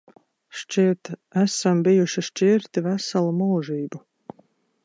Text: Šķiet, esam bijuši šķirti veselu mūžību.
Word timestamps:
Šķiet, 0.61 1.11
esam 1.43 1.83
bijuši 1.89 2.25
šķirti 2.31 2.83
veselu 2.89 3.37
mūžību. 3.43 4.03